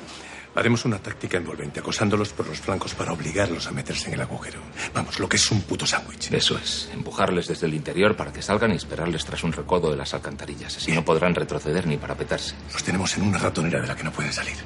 [0.59, 4.59] Haremos una táctica envolvente, acosándolos por los flancos para obligarlos a meterse en el agujero.
[4.93, 6.33] Vamos, lo que es un puto sándwich.
[6.33, 9.95] Eso es, empujarles desde el interior para que salgan y esperarles tras un recodo de
[9.95, 10.75] las alcantarillas.
[10.75, 12.55] Así no podrán retroceder ni parapetarse.
[12.73, 14.57] Los tenemos en una ratonera de la que no pueden salir.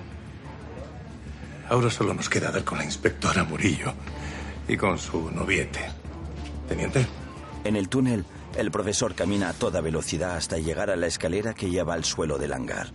[1.70, 3.94] Ahora solo nos queda dar con la inspectora Murillo
[4.68, 5.92] y con su noviete.
[6.68, 7.06] Teniente.
[7.66, 8.26] En el túnel,
[8.58, 12.40] el profesor camina a toda velocidad hasta llegar a la escalera que lleva al suelo
[12.40, 12.90] del hangar.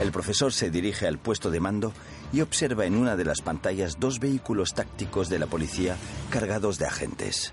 [0.00, 1.92] El profesor se dirige al puesto de mando
[2.32, 5.96] y observa en una de las pantallas dos vehículos tácticos de la policía
[6.30, 7.52] cargados de agentes.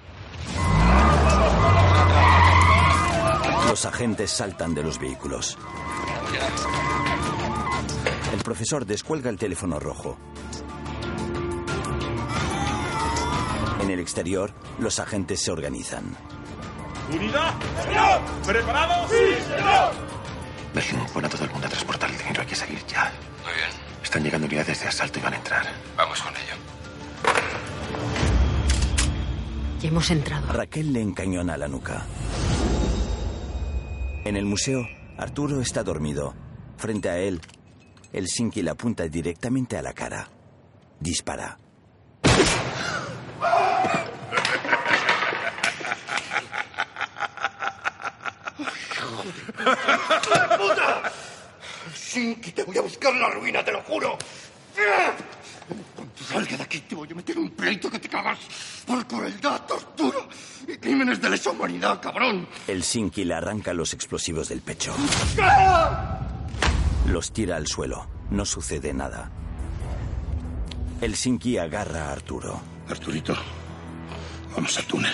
[3.68, 5.58] Los agentes saltan de los vehículos.
[8.32, 10.18] El profesor descuelga el teléfono rojo.
[13.82, 16.16] En el exterior, los agentes se organizan.
[17.12, 17.54] ¡Unidad!
[17.84, 18.22] ¡Señor!
[18.46, 19.12] ¿Preparados?
[19.12, 19.92] ¡Sí, señor!
[20.74, 22.05] Berlín, pon a todo el mundo a transportar.
[22.46, 23.12] Hay que salir ya.
[23.44, 23.70] Muy bien.
[24.04, 25.66] Están llegando unidades de asalto y van a entrar.
[25.98, 26.54] Vamos con ello.
[29.82, 30.54] Ya hemos entrado.
[30.54, 32.06] Raquel le encañona la nuca.
[34.26, 36.36] En el museo, Arturo está dormido.
[36.78, 37.42] Frente a él,
[38.14, 40.30] el Sinki le apunta directamente a la cara.
[41.00, 41.58] Dispara.
[50.58, 51.12] ¡Puta!
[51.94, 54.18] Shinki, te voy a buscar la ruina, te lo juro.
[55.96, 58.40] Cuando salga de aquí te voy a meter un pleito que te cagas
[58.86, 60.20] por crueldad, tortura
[60.68, 62.48] y crímenes de lesa humanidad, cabrón.
[62.68, 64.96] El Sinki le arranca los explosivos del pecho.
[67.08, 68.08] Los tira al suelo.
[68.32, 69.30] No sucede nada.
[71.02, 72.60] El Sinki agarra a Arturo.
[72.90, 73.36] Arturito,
[74.56, 75.14] vamos al túnel.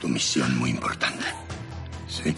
[0.00, 1.24] Tu misión muy importante.
[2.08, 2.34] ¿Sí?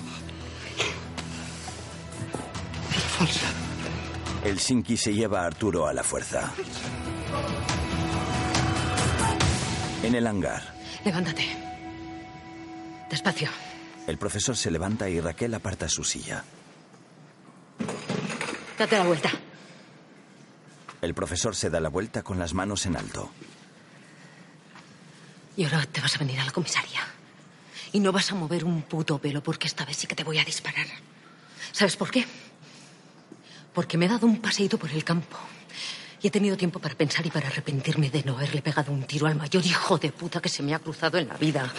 [4.44, 6.52] El Sinki se lleva a Arturo a la fuerza.
[10.02, 10.62] En el hangar,
[11.04, 11.46] Levántate.
[13.10, 13.48] Despacio.
[14.06, 16.44] el profesor se levanta y Raquel aparta su silla.
[18.78, 19.30] Date la vuelta.
[21.00, 23.30] El profesor se da la vuelta con las manos en alto.
[25.56, 27.00] Y ahora te vas a venir a la comisaría.
[27.92, 30.38] Y no vas a mover un puto pelo porque esta vez sí que te voy
[30.38, 30.86] a disparar.
[31.72, 32.26] ¿Sabes por qué?
[33.74, 35.36] Porque me he dado un paseíto por el campo.
[36.22, 39.26] Y he tenido tiempo para pensar y para arrepentirme de no haberle pegado un tiro
[39.26, 41.70] al mayor hijo de puta que se me ha cruzado en la vida.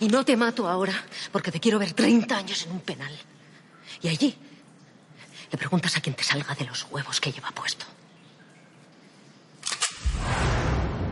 [0.00, 0.92] Y no te mato ahora
[1.32, 3.12] porque te quiero ver 30 años en un penal.
[4.02, 4.36] Y allí
[5.50, 7.86] le preguntas a quien te salga de los huevos que lleva puesto.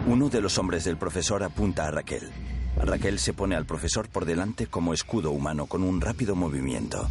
[0.06, 2.30] Uno de los hombres del profesor apunta a Raquel.
[2.76, 7.08] Raquel se pone al profesor por delante como escudo humano con un rápido movimiento.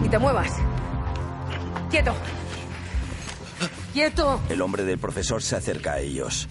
[0.00, 0.52] Ni te muevas.
[1.90, 2.14] Quieto.
[3.92, 4.40] Quieto.
[4.48, 6.48] El hombre del profesor se acerca a ellos.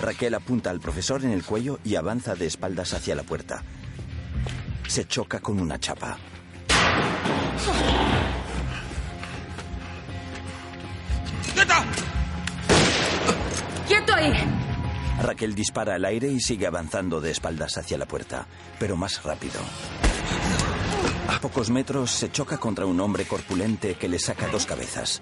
[0.00, 3.62] Raquel apunta al profesor en el cuello y avanza de espaldas hacia la puerta.
[4.86, 6.18] Se choca con una chapa.
[11.54, 11.84] ¡Quieta!
[13.88, 14.32] ¡Quieto ahí!
[15.22, 18.46] Raquel dispara al aire y sigue avanzando de espaldas hacia la puerta,
[18.78, 19.60] pero más rápido.
[21.34, 25.20] A pocos metros se choca contra un hombre corpulente que le saca dos cabezas.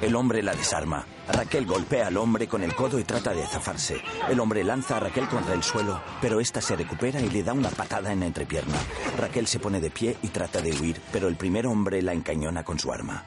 [0.00, 1.04] El hombre la desarma.
[1.28, 4.00] Raquel golpea al hombre con el codo y trata de zafarse.
[4.28, 7.54] El hombre lanza a Raquel contra el suelo, pero esta se recupera y le da
[7.54, 8.76] una patada en la entrepierna.
[9.18, 12.62] Raquel se pone de pie y trata de huir, pero el primer hombre la encañona
[12.62, 13.24] con su arma.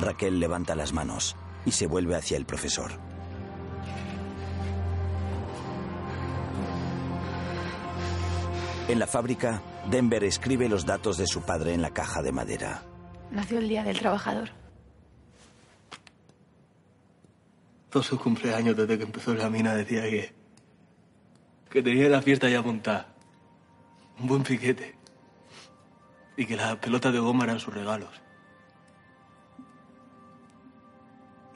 [0.00, 1.36] Raquel levanta las manos
[1.66, 2.92] y se vuelve hacia el profesor.
[8.88, 9.60] En la fábrica,
[9.90, 12.82] Denver escribe los datos de su padre en la caja de madera.
[13.30, 14.50] Nació el Día del Trabajador.
[17.88, 20.34] Todo su cumpleaños desde que empezó la mina decía que.
[21.70, 23.14] que tenía la fiesta ya montada.
[24.20, 24.94] Un buen piquete.
[26.36, 28.10] Y que las pelotas de goma eran sus regalos.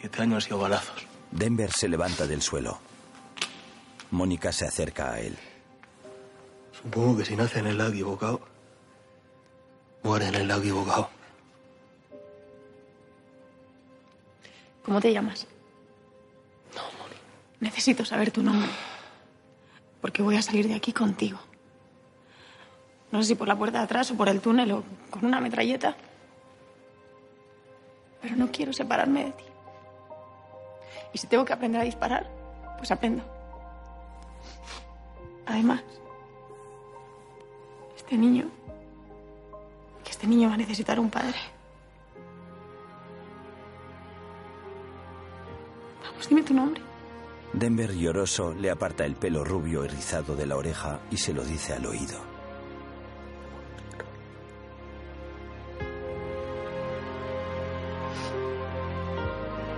[0.00, 1.06] Y este año han sido balazos.
[1.30, 2.80] Denver se levanta del suelo.
[4.10, 5.36] Mónica se acerca a él.
[6.82, 8.40] Supongo que si nace en el lado equivocado,
[10.02, 11.08] muere en el lado equivocado.
[14.84, 15.46] ¿Cómo te llamas?
[17.60, 18.68] Necesito saber tu nombre.
[20.00, 21.38] Porque voy a salir de aquí contigo.
[23.12, 25.40] No sé si por la puerta de atrás o por el túnel o con una
[25.40, 25.96] metralleta.
[28.20, 29.44] Pero no quiero separarme de ti.
[31.12, 32.28] Y si tengo que aprender a disparar,
[32.78, 33.22] pues aprendo.
[35.46, 35.82] Además,
[38.12, 38.44] este niño,
[40.04, 41.38] que este niño va a necesitar un padre.
[46.04, 46.82] Vamos, dime tu nombre.
[47.54, 51.42] Denver, lloroso, le aparta el pelo rubio y rizado de la oreja y se lo
[51.42, 52.20] dice al oído.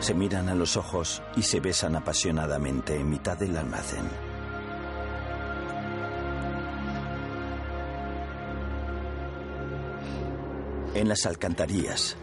[0.00, 4.33] Se miran a los ojos y se besan apasionadamente en mitad del almacén.
[11.04, 12.16] En las alcantarillas,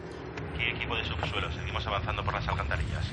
[0.55, 1.51] Aquí equipo de subsuelo.
[1.51, 3.05] Seguimos avanzando por las alcantarillas.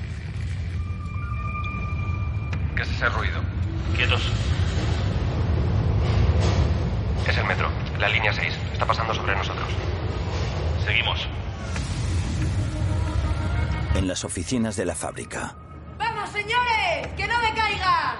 [2.75, 3.39] ¿Qué es ese ruido?
[3.95, 4.31] Quietos.
[7.27, 7.69] Es el metro.
[7.99, 8.51] La línea 6.
[8.73, 9.69] Está pasando sobre nosotros.
[10.87, 11.27] Seguimos.
[13.93, 15.55] en las oficinas de la fábrica,
[15.99, 17.13] ¡Vamos, señores!
[17.15, 18.17] ¡Que no me caiga!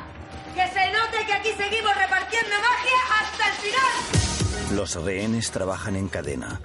[0.54, 4.20] ¡Que se note que aquí seguimos repartiendo magia hasta el final!
[4.72, 6.62] los rehenes trabajan en cadena.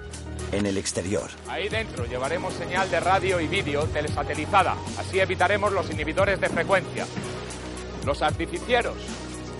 [0.55, 4.77] En el exterior, Ahí dentro llevaremos señal de radio y vídeo telesatelizada.
[4.97, 7.05] Así evitaremos los inhibidores de frecuencia.
[8.05, 8.95] Los artificieros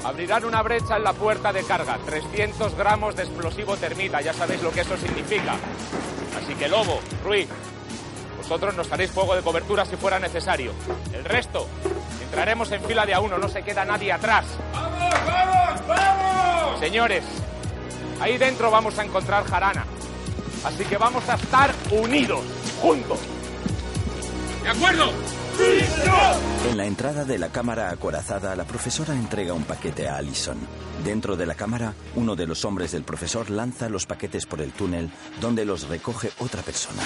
[0.05, 1.99] abrirán una brecha en la puerta de carga.
[2.05, 4.21] 300 gramos de explosivo termita.
[4.21, 5.55] Ya sabéis lo que eso significa.
[6.41, 7.49] Así que Lobo, Ruiz,
[8.37, 10.71] vosotros nos haréis fuego de cobertura si fuera necesario.
[11.11, 11.67] El resto,
[12.23, 13.37] entraremos en fila de a uno.
[13.37, 14.45] No se queda nadie atrás.
[14.71, 16.79] ¡Vamos, vamos, vamos!
[16.79, 17.25] Señores,
[18.21, 19.85] ahí dentro vamos a encontrar jarana.
[20.65, 22.41] Así que vamos a estar unidos,
[22.81, 23.19] juntos.
[24.63, 25.11] ¿De acuerdo?
[26.69, 30.57] en la entrada de la cámara acorazada, la profesora entrega un paquete a Allison.
[31.03, 34.73] Dentro de la cámara, uno de los hombres del profesor lanza los paquetes por el
[34.73, 35.09] túnel,
[35.39, 37.03] donde los recoge otra persona.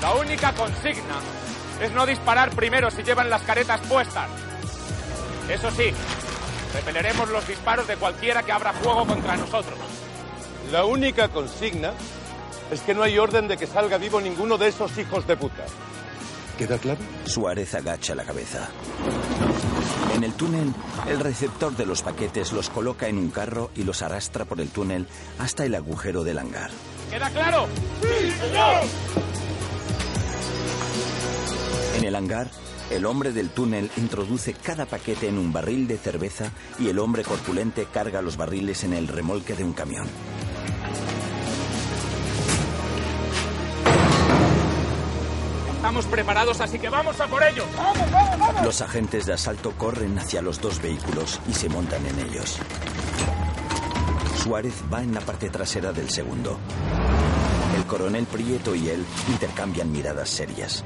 [0.00, 1.20] La única consigna
[1.80, 4.28] es no disparar primero si llevan las caretas puestas.
[5.48, 5.92] Eso sí,
[6.76, 9.78] repeleremos los disparos de cualquiera que abra fuego contra nosotros.
[10.70, 11.92] La única consigna
[12.70, 15.64] es que no hay orden de que salga vivo ninguno de esos hijos de puta.
[16.58, 17.00] ¿Queda claro?
[17.24, 18.68] Suárez agacha la cabeza.
[20.14, 20.72] En el túnel,
[21.06, 24.70] el receptor de los paquetes los coloca en un carro y los arrastra por el
[24.70, 25.06] túnel
[25.38, 26.70] hasta el agujero del hangar.
[27.10, 27.68] ¿Queda claro?
[28.02, 28.82] ¡Sí, señor!
[31.96, 32.50] En el hangar,
[32.90, 37.24] el hombre del túnel introduce cada paquete en un barril de cerveza y el hombre
[37.24, 40.06] corpulente carga los barriles en el remolque de un camión.
[45.74, 47.64] Estamos preparados, así que vamos a por ellos.
[47.76, 48.64] ¡Vamos, vamos, vamos!
[48.64, 52.58] Los agentes de asalto corren hacia los dos vehículos y se montan en ellos.
[54.42, 56.58] Suárez va en la parte trasera del segundo.
[57.76, 60.84] El coronel Prieto y él intercambian miradas serias.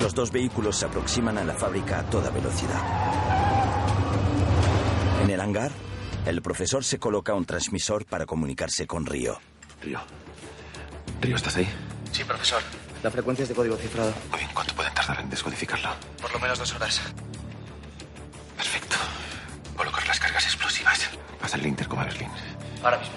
[0.00, 2.80] Los dos vehículos se aproximan a la fábrica a toda velocidad.
[5.22, 5.70] En el hangar,
[6.26, 9.38] el profesor se coloca un transmisor para comunicarse con Río.
[9.82, 10.00] Río.
[11.20, 11.68] Río, ¿estás ahí?
[12.12, 12.62] Sí, profesor.
[13.02, 14.12] La frecuencia es de código cifrado.
[14.30, 15.90] Muy bien, ¿cuánto pueden tardar en descodificarlo?
[16.20, 17.00] Por lo menos dos horas.
[18.56, 18.96] Perfecto.
[19.76, 21.10] Colocar las cargas explosivas.
[21.40, 22.28] Pasa el intercom a Berlín.
[22.82, 23.14] Ahora mismo.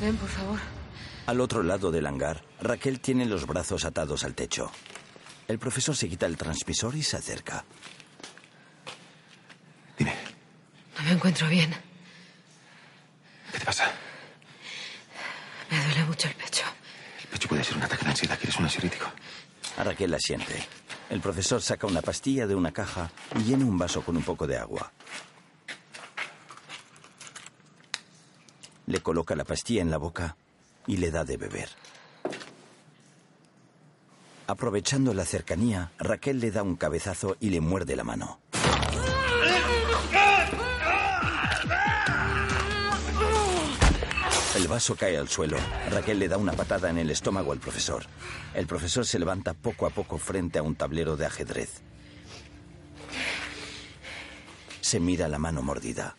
[0.00, 0.75] Ven, por favor.
[1.26, 4.70] Al otro lado del hangar, Raquel tiene los brazos atados al techo.
[5.48, 7.64] El profesor se quita el transmisor y se acerca.
[9.98, 11.74] No me encuentro bien.
[13.52, 13.90] ¿Qué te pasa?
[15.68, 16.64] Me duele mucho el pecho.
[17.22, 18.38] El pecho puede ser un ataque de ansiedad.
[18.38, 19.06] ¿Quieres un ansiolítico?
[19.78, 20.64] A Raquel la siente.
[21.10, 24.46] El profesor saca una pastilla de una caja y llena un vaso con un poco
[24.46, 24.92] de agua.
[28.86, 30.36] Le coloca la pastilla en la boca
[30.86, 31.68] y le da de beber.
[34.46, 38.40] Aprovechando la cercanía, Raquel le da un cabezazo y le muerde la mano.
[44.56, 45.58] El vaso cae al suelo.
[45.90, 48.06] Raquel le da una patada en el estómago al profesor.
[48.54, 51.82] El profesor se levanta poco a poco frente a un tablero de ajedrez.
[54.80, 56.16] Se mira la mano mordida.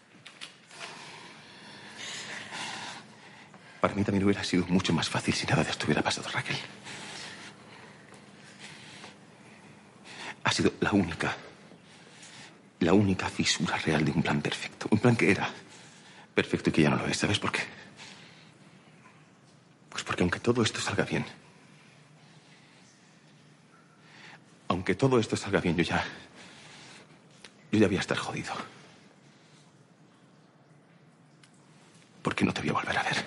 [3.82, 6.58] Para mí también hubiera sido mucho más fácil si nada de esto hubiera pasado, Raquel.
[10.44, 11.36] Ha sido la única,
[12.80, 14.88] la única fisura real de un plan perfecto.
[14.92, 15.50] Un plan que era
[16.34, 17.18] perfecto y que ya no lo es.
[17.18, 17.62] ¿Sabes por qué?
[19.90, 21.26] Pues porque aunque todo esto salga bien,
[24.70, 26.04] aunque todo esto salga bien, yo ya,
[27.72, 28.54] yo ya voy a estar jodido.
[32.22, 33.26] Porque no te voy a volver a ver.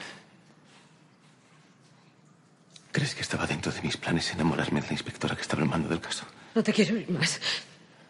[2.93, 5.89] ¿Crees que estaba dentro de mis planes enamorarme de la inspectora que estaba al mando
[5.89, 6.25] del caso?
[6.55, 7.41] No te quiero ir más.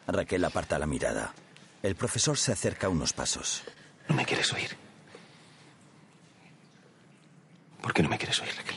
[0.06, 1.34] Raquel aparta la mirada.
[1.82, 3.62] El profesor se acerca unos pasos.
[4.08, 4.76] ¿No me quieres oír?
[7.82, 8.76] ¿Por qué no me quieres oír, Raquel?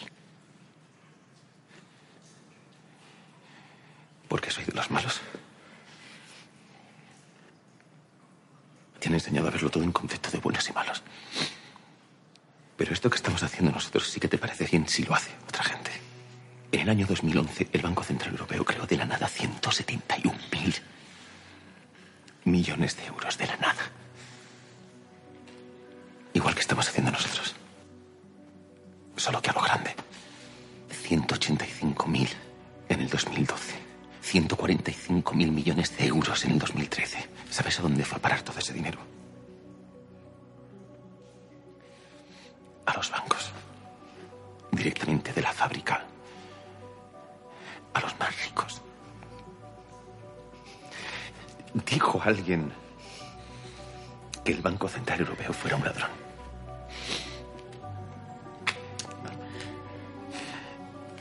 [4.28, 5.22] Porque soy de los malos.
[9.00, 11.02] Te han enseñado a verlo todo en concepto de buenos y malos.
[12.78, 15.64] Pero esto que estamos haciendo nosotros sí que te parece bien si lo hace otra
[15.64, 15.92] gente.
[16.72, 20.76] En el año 2011, el Banco Central Europeo creó de la nada 171 mil
[22.46, 23.82] millones de euros de la nada.
[26.34, 27.56] Igual que estamos haciendo nosotros.
[29.16, 29.96] Solo que a lo grande.
[30.90, 32.30] 185 mil
[32.90, 33.76] en el 2012.
[34.22, 37.30] 145 mil millones de euros en el 2013.
[37.52, 39.00] ¿Sabes a dónde fue a parar todo ese dinero?
[42.86, 43.52] A los bancos.
[44.72, 46.04] Directamente de la fábrica.
[47.94, 48.82] A los más ricos.
[51.74, 52.72] Dijo alguien
[54.44, 56.10] que el Banco Central Europeo fuera un ladrón.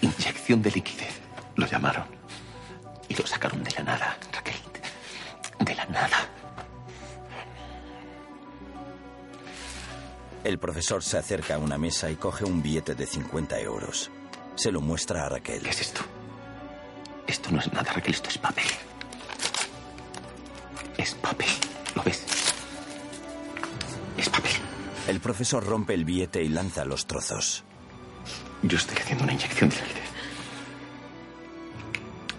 [0.01, 1.21] Inyección de liquidez,
[1.57, 2.05] lo llamaron.
[3.09, 4.57] Y lo sacaron de la nada, Raquel.
[5.61, 6.32] De la nada.
[10.45, 14.11] El profesor se acerca a una mesa y coge un billete de 50 euros.
[14.57, 15.62] Se lo muestra a Raquel.
[15.62, 16.01] ¿Qué es esto?
[17.28, 18.64] Esto no es nada, Raquel, esto es papel.
[20.99, 21.47] Es papel.
[21.95, 22.24] ¿Lo ves?
[24.18, 24.53] Es papel.
[25.07, 27.62] El profesor rompe el billete y lanza los trozos.
[28.62, 30.03] Yo estoy haciendo una inyección de liquidez.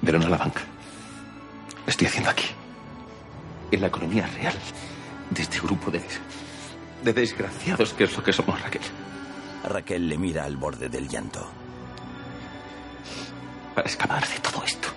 [0.03, 0.61] Pero no a la banca.
[1.85, 2.47] Lo estoy haciendo aquí.
[3.71, 4.55] En la economía real.
[5.29, 6.01] De este grupo de,
[7.03, 8.81] de desgraciados que es lo que somos, Raquel.
[9.63, 11.45] Raquel le mira al borde del llanto.
[13.75, 14.87] Para escapar de todo esto.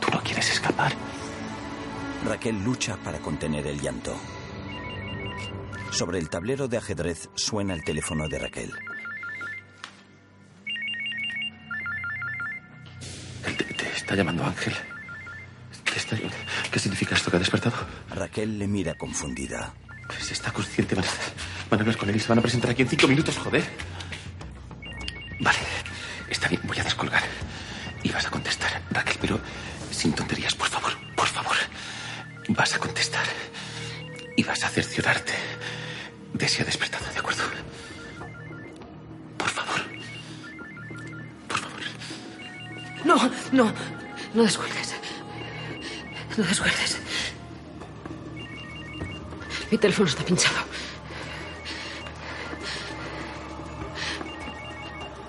[0.00, 0.92] Tú no quieres escapar.
[2.24, 4.14] Raquel lucha para contener el llanto.
[5.90, 8.72] Sobre el tablero de ajedrez suena el teléfono de Raquel.
[13.42, 14.74] Te, te está llamando Ángel.
[16.70, 17.76] ¿Qué significa esto que ha despertado?
[18.10, 19.74] Raquel le mira confundida.
[20.06, 20.94] Pues está consciente.
[20.94, 21.08] Van a,
[21.70, 23.64] van a hablar con él y se van a presentar aquí en cinco minutos, joder.
[46.40, 46.96] No descuelgues.
[49.70, 50.56] Mi teléfono está pinchado.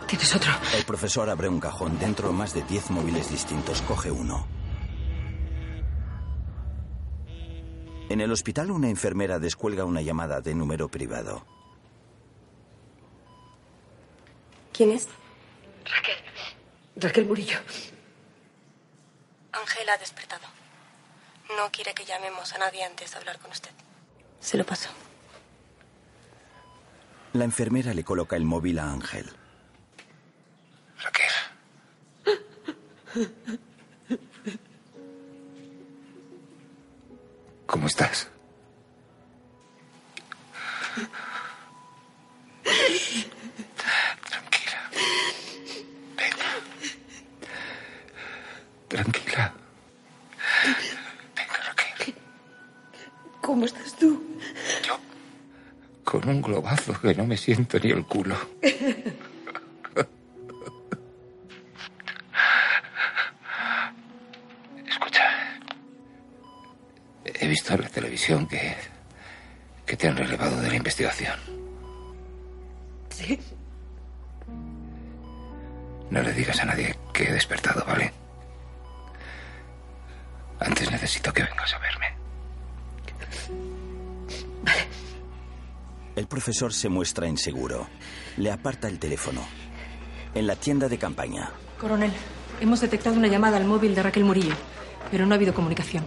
[0.07, 0.53] ¿Tienes otro?
[0.73, 1.99] El profesor abre un cajón.
[1.99, 3.81] Dentro más de 10 móviles distintos.
[3.81, 4.47] Coge uno.
[8.07, 11.45] En el hospital una enfermera descuelga una llamada de número privado.
[14.71, 15.09] ¿Quién es?
[15.83, 16.15] Raquel.
[16.95, 17.57] Raquel Murillo.
[19.51, 20.60] Ángela ha despertado.
[21.57, 23.71] No quiere que llamemos a nadie antes de hablar con usted.
[24.39, 24.89] Se lo paso.
[27.33, 29.29] La enfermera le coloca el móvil a Ángel.
[37.65, 38.29] ¿Cómo estás?
[44.29, 44.89] Tranquila.
[46.17, 46.47] Venga.
[48.89, 49.53] Tranquila.
[51.35, 52.15] Venga, Raquel.
[53.51, 54.23] ¿Cómo estás tú?
[56.05, 58.37] Con un globazo que no me siento ni el culo.
[64.87, 65.59] Escucha.
[67.25, 68.73] He visto en la televisión que.
[69.85, 71.37] que te han relevado de la investigación.
[73.09, 73.37] Sí.
[76.09, 78.13] No le digas a nadie que he despertado, ¿vale?
[80.61, 82.20] Antes necesito que vengas a verme.
[86.15, 87.87] El profesor se muestra inseguro.
[88.37, 89.41] Le aparta el teléfono.
[90.33, 92.11] En la tienda de campaña, Coronel,
[92.61, 94.53] hemos detectado una llamada al móvil de Raquel Murillo,
[95.09, 96.05] pero no ha habido comunicación.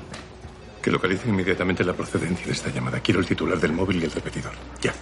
[0.80, 3.00] Que localice inmediatamente la procedencia de esta llamada.
[3.00, 4.52] Quiero el titular del móvil y el repetidor.
[4.80, 4.94] Ya.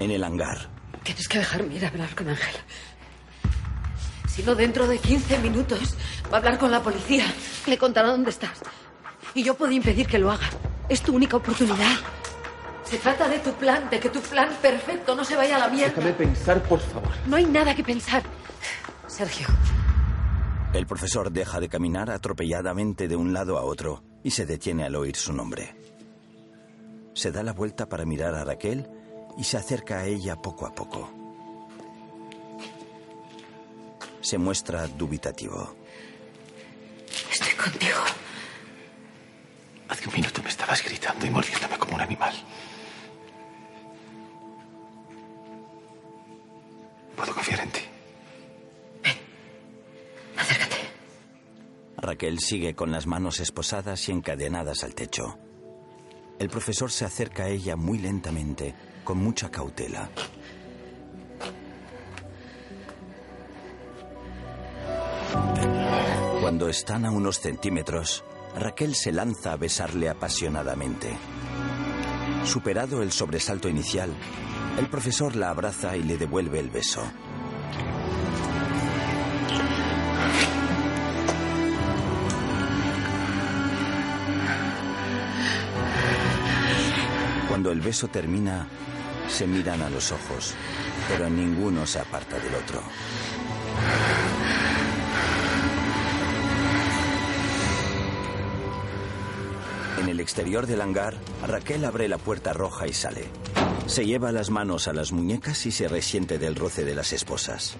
[0.00, 0.68] en el hangar,
[1.04, 2.54] Tienes que dejarme ir a hablar con Ángel.
[4.28, 5.94] Si no, dentro de 15 minutos
[6.32, 7.24] va a hablar con la policía.
[7.66, 8.60] Le contará dónde estás.
[9.34, 10.48] Y yo puedo impedir que lo haga.
[10.88, 11.96] Es tu única oportunidad.
[12.84, 15.68] Se trata de tu plan, de que tu plan perfecto no se vaya a la
[15.68, 15.94] mierda.
[15.94, 17.10] Déjame pensar, por favor.
[17.26, 18.22] No hay nada que pensar.
[19.06, 19.46] Sergio,
[20.74, 24.96] el profesor deja de caminar atropelladamente de un lado a otro y se detiene al
[24.96, 25.74] oír su nombre.
[27.14, 28.88] Se da la vuelta para mirar a Raquel
[29.36, 31.10] y se acerca a ella poco a poco.
[34.22, 35.74] Se muestra dubitativo.
[37.30, 37.98] estoy contigo.
[39.92, 42.32] Hace un minuto me estabas gritando y mordiéndome como un animal.
[47.14, 47.80] Puedo confiar en ti.
[51.98, 55.38] Raquel sigue con las manos esposadas y encadenadas al techo.
[56.38, 58.74] El profesor se acerca a ella muy lentamente,
[59.04, 60.08] con mucha cautela.
[66.40, 68.24] Cuando están a unos centímetros,
[68.54, 71.16] Raquel se lanza a besarle apasionadamente.
[72.44, 74.14] Superado el sobresalto inicial,
[74.78, 77.02] el profesor la abraza y le devuelve el beso.
[87.48, 88.66] Cuando el beso termina,
[89.28, 90.54] se miran a los ojos,
[91.08, 92.82] pero ninguno se aparta del otro.
[100.12, 103.24] El exterior del hangar, Raquel abre la puerta roja y sale.
[103.86, 107.76] Se lleva las manos a las muñecas y se resiente del roce de las esposas.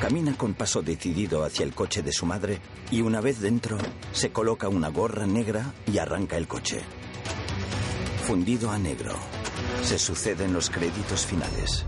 [0.00, 2.60] Camina con paso decidido hacia el coche de su madre
[2.90, 3.78] y una vez dentro
[4.12, 6.80] se coloca una gorra negra y arranca el coche.
[8.22, 9.14] Fundido a negro.
[9.82, 11.84] Se suceden los créditos finales.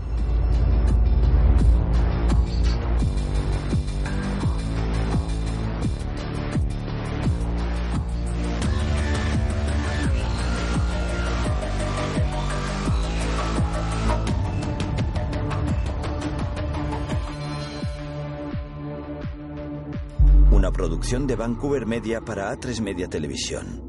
[21.11, 23.83] De Vancouver Media para A3 Media Televisión.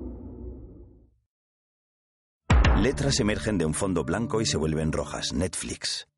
[2.80, 5.32] Letras emergen de un fondo blanco y se vuelven rojas.
[5.32, 6.08] Netflix.